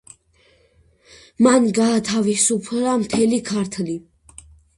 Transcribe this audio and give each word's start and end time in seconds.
მან 1.47 1.67
გაათავისუფლა 1.79 2.97
მთელი 3.05 3.41
ქართლი. 3.53 3.99